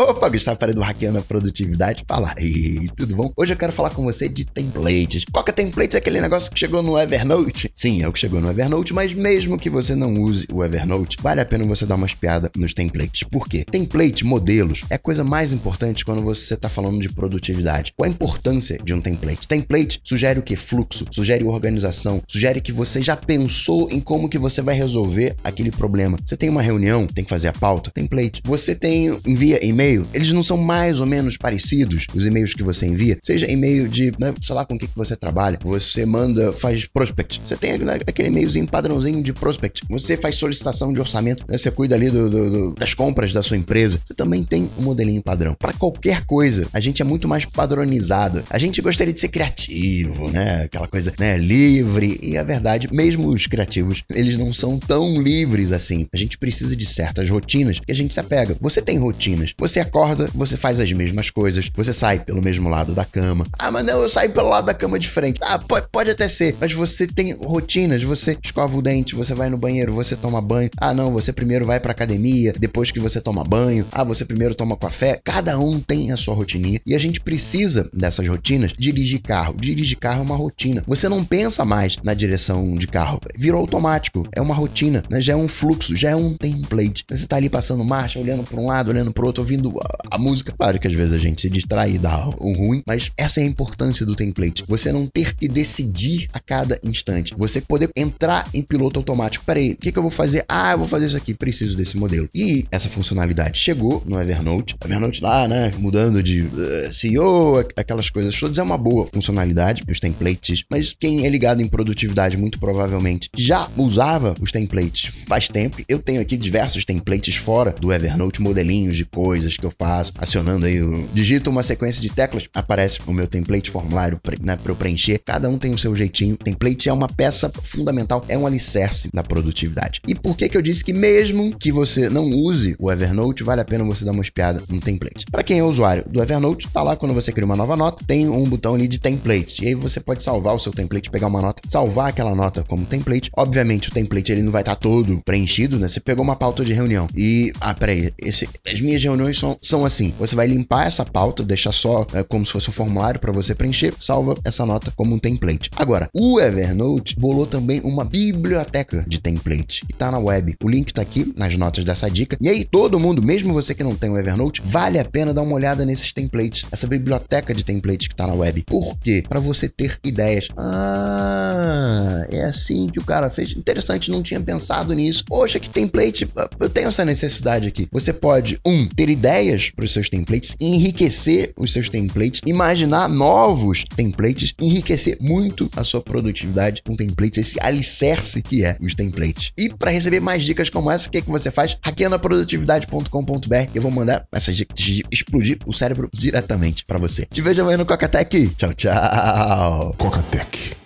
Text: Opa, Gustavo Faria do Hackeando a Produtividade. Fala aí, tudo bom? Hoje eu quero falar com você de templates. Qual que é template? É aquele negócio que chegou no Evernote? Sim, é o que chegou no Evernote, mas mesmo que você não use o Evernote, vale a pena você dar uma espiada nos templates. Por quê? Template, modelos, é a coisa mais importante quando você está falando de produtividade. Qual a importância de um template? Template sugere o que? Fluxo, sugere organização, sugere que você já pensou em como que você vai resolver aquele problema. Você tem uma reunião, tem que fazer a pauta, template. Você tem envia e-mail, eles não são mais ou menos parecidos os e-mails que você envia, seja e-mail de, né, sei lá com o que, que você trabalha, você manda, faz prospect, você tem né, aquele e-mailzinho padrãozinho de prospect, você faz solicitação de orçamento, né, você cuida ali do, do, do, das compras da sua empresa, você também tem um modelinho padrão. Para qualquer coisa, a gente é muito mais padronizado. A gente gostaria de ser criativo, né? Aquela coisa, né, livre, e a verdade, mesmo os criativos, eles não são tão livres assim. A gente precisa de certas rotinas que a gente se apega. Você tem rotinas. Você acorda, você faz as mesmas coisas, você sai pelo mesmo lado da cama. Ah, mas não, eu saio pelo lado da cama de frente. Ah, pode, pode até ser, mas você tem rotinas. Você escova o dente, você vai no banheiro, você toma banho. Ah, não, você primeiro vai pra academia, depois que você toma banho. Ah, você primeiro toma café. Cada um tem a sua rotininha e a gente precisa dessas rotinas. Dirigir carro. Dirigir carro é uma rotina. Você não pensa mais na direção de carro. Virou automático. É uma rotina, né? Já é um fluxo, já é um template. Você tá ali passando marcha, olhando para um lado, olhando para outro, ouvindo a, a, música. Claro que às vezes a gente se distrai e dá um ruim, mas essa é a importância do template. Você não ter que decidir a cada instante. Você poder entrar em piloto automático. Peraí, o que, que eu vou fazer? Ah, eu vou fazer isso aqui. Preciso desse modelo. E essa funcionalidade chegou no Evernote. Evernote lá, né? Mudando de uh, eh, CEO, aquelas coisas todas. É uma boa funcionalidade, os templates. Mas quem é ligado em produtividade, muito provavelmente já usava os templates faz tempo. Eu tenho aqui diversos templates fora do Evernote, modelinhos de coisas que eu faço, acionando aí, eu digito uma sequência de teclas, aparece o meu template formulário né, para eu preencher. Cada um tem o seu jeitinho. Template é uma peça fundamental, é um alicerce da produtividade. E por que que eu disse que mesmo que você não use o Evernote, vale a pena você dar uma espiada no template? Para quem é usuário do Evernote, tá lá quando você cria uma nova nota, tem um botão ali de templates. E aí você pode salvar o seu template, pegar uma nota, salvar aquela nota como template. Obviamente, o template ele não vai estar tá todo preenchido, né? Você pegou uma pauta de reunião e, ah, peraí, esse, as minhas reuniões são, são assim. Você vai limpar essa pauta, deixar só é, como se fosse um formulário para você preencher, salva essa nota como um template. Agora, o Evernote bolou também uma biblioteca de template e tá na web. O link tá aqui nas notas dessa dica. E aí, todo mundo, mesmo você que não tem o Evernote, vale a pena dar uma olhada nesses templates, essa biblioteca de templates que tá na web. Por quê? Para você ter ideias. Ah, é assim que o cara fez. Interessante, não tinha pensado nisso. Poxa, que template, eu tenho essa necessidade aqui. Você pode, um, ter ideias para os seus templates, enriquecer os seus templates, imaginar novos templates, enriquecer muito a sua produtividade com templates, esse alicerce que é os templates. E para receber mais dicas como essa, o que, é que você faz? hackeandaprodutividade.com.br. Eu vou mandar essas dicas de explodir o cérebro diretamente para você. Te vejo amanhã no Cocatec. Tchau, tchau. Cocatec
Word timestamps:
Opa, 0.00 0.30
Gustavo 0.30 0.58
Faria 0.58 0.74
do 0.74 0.80
Hackeando 0.80 1.18
a 1.18 1.22
Produtividade. 1.22 2.04
Fala 2.08 2.32
aí, 2.34 2.88
tudo 2.96 3.14
bom? 3.14 3.30
Hoje 3.36 3.52
eu 3.52 3.56
quero 3.56 3.70
falar 3.70 3.90
com 3.90 4.02
você 4.02 4.30
de 4.30 4.46
templates. 4.46 5.26
Qual 5.30 5.44
que 5.44 5.50
é 5.50 5.52
template? 5.52 5.94
É 5.94 5.98
aquele 5.98 6.22
negócio 6.22 6.50
que 6.50 6.58
chegou 6.58 6.82
no 6.82 6.98
Evernote? 6.98 7.70
Sim, 7.74 8.02
é 8.02 8.08
o 8.08 8.12
que 8.12 8.18
chegou 8.18 8.40
no 8.40 8.48
Evernote, 8.48 8.94
mas 8.94 9.12
mesmo 9.12 9.58
que 9.58 9.68
você 9.68 9.94
não 9.94 10.22
use 10.22 10.46
o 10.50 10.64
Evernote, 10.64 11.18
vale 11.20 11.42
a 11.42 11.44
pena 11.44 11.66
você 11.66 11.84
dar 11.84 11.96
uma 11.96 12.06
espiada 12.06 12.50
nos 12.56 12.72
templates. 12.72 13.24
Por 13.24 13.46
quê? 13.46 13.62
Template, 13.62 14.24
modelos, 14.24 14.84
é 14.88 14.94
a 14.94 14.98
coisa 14.98 15.22
mais 15.22 15.52
importante 15.52 16.02
quando 16.02 16.22
você 16.22 16.54
está 16.54 16.70
falando 16.70 16.98
de 16.98 17.10
produtividade. 17.10 17.92
Qual 17.94 18.08
a 18.08 18.10
importância 18.10 18.78
de 18.82 18.94
um 18.94 19.02
template? 19.02 19.46
Template 19.46 20.00
sugere 20.02 20.38
o 20.38 20.42
que? 20.42 20.56
Fluxo, 20.56 21.04
sugere 21.10 21.44
organização, 21.44 22.22
sugere 22.26 22.62
que 22.62 22.72
você 22.72 23.02
já 23.02 23.16
pensou 23.16 23.86
em 23.90 24.00
como 24.00 24.30
que 24.30 24.38
você 24.38 24.62
vai 24.62 24.74
resolver 24.74 25.36
aquele 25.44 25.70
problema. 25.70 26.16
Você 26.24 26.38
tem 26.38 26.48
uma 26.48 26.62
reunião, 26.62 27.06
tem 27.06 27.22
que 27.22 27.28
fazer 27.28 27.48
a 27.48 27.52
pauta, 27.52 27.90
template. 27.90 28.40
Você 28.46 28.74
tem 28.74 29.10
envia 29.26 29.62
e-mail, 29.62 29.89
eles 30.12 30.32
não 30.32 30.42
são 30.42 30.56
mais 30.56 31.00
ou 31.00 31.06
menos 31.06 31.36
parecidos 31.36 32.06
os 32.14 32.26
e-mails 32.26 32.54
que 32.54 32.62
você 32.62 32.86
envia, 32.86 33.18
seja 33.22 33.50
e-mail 33.50 33.88
de, 33.88 34.12
né, 34.18 34.34
sei 34.42 34.54
lá 34.54 34.64
com 34.64 34.74
o 34.74 34.78
que, 34.78 34.86
que 34.86 34.96
você 34.96 35.16
trabalha, 35.16 35.58
você 35.62 36.04
manda, 36.04 36.52
faz 36.52 36.86
prospect, 36.86 37.40
você 37.44 37.56
tem 37.56 37.78
né, 37.78 37.98
aquele 38.06 38.28
e-mailzinho 38.28 38.66
padrãozinho 38.66 39.22
de 39.22 39.32
prospect, 39.32 39.82
você 39.88 40.16
faz 40.16 40.36
solicitação 40.36 40.92
de 40.92 41.00
orçamento, 41.00 41.44
né, 41.48 41.56
você 41.56 41.70
cuida 41.70 41.94
ali 41.94 42.10
do, 42.10 42.28
do, 42.28 42.50
do, 42.50 42.74
das 42.74 42.94
compras 42.94 43.32
da 43.32 43.42
sua 43.42 43.56
empresa, 43.56 44.00
você 44.04 44.14
também 44.14 44.44
tem 44.44 44.70
um 44.78 44.82
modelinho 44.82 45.22
padrão. 45.22 45.54
Para 45.58 45.72
qualquer 45.72 46.24
coisa, 46.24 46.68
a 46.72 46.80
gente 46.80 47.02
é 47.02 47.04
muito 47.04 47.28
mais 47.28 47.44
padronizado. 47.44 48.42
A 48.50 48.58
gente 48.58 48.80
gostaria 48.80 49.12
de 49.12 49.20
ser 49.20 49.28
criativo, 49.28 50.30
né? 50.30 50.64
Aquela 50.64 50.86
coisa, 50.86 51.12
né, 51.18 51.36
livre, 51.36 52.18
e 52.22 52.36
a 52.36 52.42
verdade, 52.42 52.88
mesmo 52.92 53.28
os 53.28 53.46
criativos, 53.46 54.02
eles 54.10 54.36
não 54.36 54.52
são 54.52 54.78
tão 54.78 55.20
livres 55.20 55.72
assim. 55.72 56.06
A 56.12 56.16
gente 56.16 56.38
precisa 56.38 56.76
de 56.76 56.86
certas 56.86 57.28
rotinas 57.28 57.78
que 57.78 57.90
a 57.90 57.94
gente 57.94 58.14
se 58.14 58.20
apega. 58.20 58.56
Você 58.60 58.80
tem 58.80 58.98
rotinas. 58.98 59.52
Você 59.58 59.79
acorda, 59.80 60.28
você 60.34 60.56
faz 60.56 60.80
as 60.80 60.92
mesmas 60.92 61.30
coisas, 61.30 61.70
você 61.74 61.92
sai 61.92 62.20
pelo 62.20 62.42
mesmo 62.42 62.68
lado 62.68 62.94
da 62.94 63.04
cama. 63.04 63.46
Ah, 63.58 63.70
mas 63.70 63.84
não, 63.84 64.00
eu 64.02 64.08
saio 64.08 64.30
pelo 64.30 64.48
lado 64.48 64.66
da 64.66 64.74
cama 64.74 64.98
de 64.98 65.08
frente. 65.08 65.40
Ah, 65.42 65.58
pode, 65.58 65.86
pode 65.90 66.10
até 66.10 66.28
ser, 66.28 66.56
mas 66.60 66.72
você 66.72 67.06
tem 67.06 67.34
rotinas. 67.34 68.02
Você 68.02 68.36
escova 68.42 68.76
o 68.76 68.82
dente, 68.82 69.14
você 69.14 69.34
vai 69.34 69.50
no 69.50 69.58
banheiro, 69.58 69.92
você 69.92 70.16
toma 70.16 70.40
banho. 70.40 70.70
Ah, 70.76 70.94
não, 70.94 71.12
você 71.12 71.32
primeiro 71.32 71.64
vai 71.64 71.80
pra 71.80 71.92
academia, 71.92 72.52
depois 72.58 72.90
que 72.90 73.00
você 73.00 73.20
toma 73.20 73.44
banho. 73.44 73.86
Ah, 73.92 74.04
você 74.04 74.24
primeiro 74.24 74.54
toma 74.54 74.76
café. 74.76 75.20
Cada 75.24 75.58
um 75.58 75.78
tem 75.80 76.12
a 76.12 76.16
sua 76.16 76.34
rotininha 76.34 76.80
e 76.86 76.94
a 76.94 76.98
gente 76.98 77.20
precisa 77.20 77.88
dessas 77.92 78.26
rotinas. 78.26 78.72
Dirigir 78.78 79.20
carro. 79.20 79.54
Dirigir 79.58 79.98
carro 79.98 80.20
é 80.20 80.22
uma 80.22 80.36
rotina. 80.36 80.82
Você 80.86 81.08
não 81.08 81.24
pensa 81.24 81.64
mais 81.64 81.96
na 82.02 82.14
direção 82.14 82.74
de 82.76 82.86
carro. 82.86 83.20
Virou 83.36 83.60
automático. 83.60 84.26
É 84.34 84.40
uma 84.40 84.54
rotina, 84.54 85.02
né? 85.10 85.20
Já 85.20 85.34
é 85.34 85.36
um 85.36 85.48
fluxo, 85.48 85.96
já 85.96 86.10
é 86.10 86.16
um 86.16 86.36
template. 86.36 87.04
Você 87.08 87.26
tá 87.26 87.36
ali 87.36 87.48
passando 87.48 87.84
marcha, 87.84 88.18
olhando 88.18 88.42
para 88.42 88.60
um 88.60 88.66
lado, 88.66 88.90
olhando 88.90 89.12
para 89.12 89.26
outro, 89.26 89.42
ouvindo 89.42 89.59
a, 89.68 90.16
a, 90.16 90.18
música. 90.18 90.52
Claro 90.56 90.78
que 90.78 90.86
às 90.86 90.92
vezes 90.92 91.12
a 91.12 91.18
gente 91.18 91.42
se 91.42 91.48
distrai 91.48 91.92
e 91.92 91.98
dá 91.98 92.28
um 92.40 92.52
ruim, 92.54 92.82
mas 92.86 93.10
essa 93.16 93.40
é 93.40 93.44
a 93.44 93.46
importância 93.46 94.06
do 94.06 94.14
template. 94.14 94.64
Você 94.66 94.92
não 94.92 95.06
ter 95.06 95.34
que 95.34 95.48
decidir 95.48 96.28
a 96.32 96.40
cada 96.40 96.78
instante. 96.84 97.34
Você 97.36 97.60
poder 97.60 97.90
entrar 97.96 98.48
em 98.54 98.62
piloto 98.62 98.98
automático. 98.98 99.44
Peraí, 99.44 99.72
o 99.72 99.76
que, 99.76 99.92
que 99.92 99.98
eu 99.98 100.02
vou 100.02 100.10
fazer? 100.10 100.44
Ah, 100.48 100.72
eu 100.72 100.78
vou 100.78 100.86
fazer 100.86 101.06
isso 101.06 101.16
aqui. 101.16 101.34
Preciso 101.34 101.76
desse 101.76 101.96
modelo. 101.96 102.28
E 102.34 102.66
essa 102.70 102.88
funcionalidade 102.88 103.58
chegou 103.58 104.02
no 104.06 104.20
Evernote. 104.20 104.76
Evernote 104.84 105.22
lá, 105.22 105.46
né? 105.46 105.72
Mudando 105.78 106.22
de 106.22 106.42
uh, 106.42 106.50
eh, 106.86 106.90
CEO, 106.90 107.58
aquelas 107.76 108.10
coisas 108.10 108.38
todas. 108.38 108.58
É 108.58 108.62
uma 108.62 108.78
boa 108.78 109.06
funcionalidade, 109.06 109.82
os 109.88 110.00
templates. 110.00 110.64
Mas 110.70 110.94
quem 110.98 111.26
é 111.26 111.28
ligado 111.28 111.62
em 111.62 111.66
produtividade, 111.66 112.36
muito 112.36 112.58
provavelmente 112.58 113.28
já 113.36 113.68
usava 113.76 114.34
os 114.40 114.50
templates 114.50 115.12
faz 115.26 115.48
tempo. 115.48 115.78
Eu 115.88 115.98
tenho 115.98 116.20
aqui 116.20 116.36
diversos 116.36 116.84
templates 116.84 117.36
fora 117.36 117.72
do 117.72 117.92
Evernote, 117.92 118.42
modelinhos 118.42 118.96
de 118.96 119.04
coisas 119.04 119.49
que 119.56 119.66
eu 119.66 119.72
faço, 119.76 120.12
acionando 120.18 120.66
aí, 120.66 120.76
eu 120.76 121.08
digito 121.12 121.50
uma 121.50 121.62
sequência 121.62 122.00
de 122.00 122.10
teclas, 122.10 122.48
aparece 122.54 122.98
o 123.06 123.12
meu 123.12 123.26
template 123.26 123.70
formulário 123.70 124.20
né, 124.40 124.56
para 124.56 124.72
eu 124.72 124.76
preencher. 124.76 125.20
Cada 125.24 125.48
um 125.48 125.58
tem 125.58 125.72
o 125.72 125.78
seu 125.78 125.94
jeitinho. 125.94 126.36
Template 126.36 126.88
é 126.88 126.92
uma 126.92 127.08
peça 127.08 127.50
fundamental, 127.62 128.24
é 128.28 128.36
um 128.36 128.46
alicerce 128.46 129.08
da 129.12 129.22
produtividade. 129.22 130.00
E 130.06 130.14
por 130.14 130.36
que 130.36 130.48
que 130.48 130.56
eu 130.56 130.62
disse 130.62 130.84
que 130.84 130.92
mesmo 130.92 131.56
que 131.58 131.72
você 131.72 132.08
não 132.08 132.24
use 132.24 132.76
o 132.78 132.90
Evernote, 132.90 133.42
vale 133.42 133.60
a 133.60 133.64
pena 133.64 133.84
você 133.84 134.04
dar 134.04 134.12
uma 134.12 134.22
espiada 134.22 134.62
no 134.68 134.80
template? 134.80 135.26
Para 135.30 135.42
quem 135.42 135.58
é 135.58 135.64
usuário 135.64 136.04
do 136.08 136.22
Evernote, 136.22 136.68
tá 136.68 136.82
lá 136.82 136.96
quando 136.96 137.14
você 137.14 137.32
cria 137.32 137.44
uma 137.44 137.56
nova 137.56 137.76
nota, 137.76 138.04
tem 138.06 138.28
um 138.28 138.44
botão 138.44 138.74
ali 138.74 138.86
de 138.86 138.98
templates. 138.98 139.58
E 139.60 139.68
aí 139.68 139.74
você 139.74 140.00
pode 140.00 140.22
salvar 140.22 140.54
o 140.54 140.58
seu 140.58 140.72
template, 140.72 141.10
pegar 141.10 141.26
uma 141.26 141.40
nota, 141.40 141.62
salvar 141.68 142.08
aquela 142.08 142.34
nota 142.34 142.64
como 142.64 142.84
template. 142.84 143.30
Obviamente, 143.36 143.88
o 143.88 143.92
template 143.92 144.32
ele 144.32 144.42
não 144.42 144.52
vai 144.52 144.62
estar 144.62 144.74
tá 144.74 144.80
todo 144.80 145.20
preenchido, 145.24 145.78
né? 145.78 145.88
Você 145.88 146.00
pegou 146.00 146.22
uma 146.22 146.36
pauta 146.36 146.64
de 146.64 146.72
reunião 146.72 147.06
e, 147.16 147.52
ah, 147.60 147.74
peraí, 147.74 148.12
esse, 148.18 148.48
as 148.66 148.80
minhas 148.80 149.02
reuniões 149.02 149.36
são, 149.40 149.56
são 149.62 149.84
assim. 149.84 150.14
Você 150.18 150.36
vai 150.36 150.46
limpar 150.46 150.86
essa 150.86 151.04
pauta, 151.04 151.42
deixar 151.42 151.72
só 151.72 152.06
é, 152.12 152.22
como 152.22 152.44
se 152.44 152.52
fosse 152.52 152.68
um 152.68 152.72
formulário 152.72 153.18
para 153.18 153.32
você 153.32 153.54
preencher, 153.54 153.94
salva 153.98 154.34
essa 154.44 154.66
nota 154.66 154.92
como 154.94 155.14
um 155.14 155.18
template. 155.18 155.70
Agora, 155.76 156.08
o 156.12 156.38
Evernote 156.38 157.16
bolou 157.18 157.46
também 157.46 157.80
uma 157.82 158.04
biblioteca 158.04 159.04
de 159.08 159.18
template 159.18 159.82
e 159.88 159.92
tá 159.94 160.10
na 160.10 160.18
web. 160.18 160.54
O 160.62 160.68
link 160.68 160.92
tá 160.92 161.00
aqui 161.02 161.32
nas 161.36 161.56
notas 161.56 161.84
dessa 161.84 162.10
dica. 162.10 162.36
E 162.40 162.48
aí, 162.48 162.64
todo 162.64 163.00
mundo, 163.00 163.22
mesmo 163.22 163.54
você 163.54 163.74
que 163.74 163.82
não 163.82 163.94
tem 163.94 164.10
o 164.10 164.18
Evernote, 164.18 164.60
vale 164.64 164.98
a 164.98 165.04
pena 165.04 165.32
dar 165.32 165.42
uma 165.42 165.54
olhada 165.54 165.86
nesses 165.86 166.12
templates, 166.12 166.66
essa 166.70 166.86
biblioteca 166.86 167.54
de 167.54 167.64
templates 167.64 168.08
que 168.08 168.14
tá 168.14 168.26
na 168.26 168.34
web. 168.34 168.62
Por 168.66 168.98
quê? 168.98 169.24
Para 169.26 169.40
você 169.40 169.68
ter 169.68 169.98
ideias. 170.04 170.48
Ah, 170.56 172.26
é 172.30 172.44
assim 172.44 172.88
que 172.88 172.98
o 172.98 173.04
cara 173.04 173.30
fez. 173.30 173.56
Interessante, 173.56 174.10
não 174.10 174.22
tinha 174.22 174.40
pensado 174.40 174.92
nisso. 174.92 175.24
Poxa, 175.24 175.58
que 175.58 175.70
template, 175.70 176.28
eu 176.58 176.68
tenho 176.68 176.88
essa 176.88 177.04
necessidade 177.04 177.68
aqui. 177.68 177.88
Você 177.90 178.12
pode, 178.12 178.60
um, 178.66 178.86
ter 178.86 179.08
ideias 179.30 179.70
para 179.70 179.84
os 179.84 179.92
seus 179.92 180.08
templates, 180.08 180.56
enriquecer 180.60 181.52
os 181.56 181.72
seus 181.72 181.88
templates, 181.88 182.40
imaginar 182.44 183.08
novos 183.08 183.84
templates, 183.94 184.52
enriquecer 184.60 185.16
muito 185.20 185.70
a 185.76 185.84
sua 185.84 186.02
produtividade 186.02 186.82
com 186.84 186.96
templates, 186.96 187.38
esse 187.38 187.58
alicerce 187.62 188.42
que 188.42 188.64
é 188.64 188.76
os 188.80 188.94
templates. 188.94 189.52
E 189.56 189.68
para 189.68 189.92
receber 189.92 190.20
mais 190.20 190.44
dicas 190.44 190.68
como 190.68 190.90
essa, 190.90 191.06
o 191.08 191.10
que, 191.10 191.18
é 191.18 191.20
que 191.20 191.30
você 191.30 191.50
faz? 191.50 191.76
hackeandaprodutividade.com.br. 191.82 193.70
Eu 193.74 193.82
vou 193.82 193.90
mandar 193.90 194.26
essas 194.32 194.56
dicas 194.56 194.76
de 194.76 195.04
explodir 195.10 195.58
o 195.64 195.72
cérebro 195.72 196.08
diretamente 196.12 196.84
para 196.84 196.98
você. 196.98 197.26
Te 197.30 197.40
vejo 197.40 197.62
amanhã 197.62 197.78
no 197.78 197.86
Cocatec. 197.86 198.50
Tchau, 198.56 198.74
tchau. 198.74 199.94
Cocatec 199.96 200.79